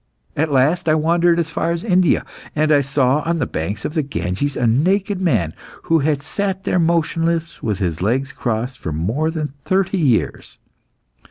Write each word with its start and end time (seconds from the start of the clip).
At 0.35 0.51
last 0.51 0.89
I 0.89 0.95
wandered 0.95 1.37
as 1.37 1.51
far 1.51 1.71
as 1.71 1.83
India, 1.83 2.25
and 2.55 2.71
I 2.71 2.81
saw 2.81 3.19
on 3.19 3.37
the 3.37 3.45
banks 3.45 3.85
of 3.85 3.93
the 3.93 4.01
Ganges 4.01 4.57
a 4.57 4.65
naked 4.65 5.21
man, 5.21 5.53
who 5.83 5.99
had 5.99 6.23
sat 6.23 6.63
there 6.63 6.79
motionless 6.79 7.61
with 7.61 7.77
his 7.77 8.01
legs 8.01 8.33
crossed 8.33 8.79
for 8.79 8.91
more 8.91 9.29
than 9.29 9.53
thirty 9.63 9.99
years. 9.99 10.57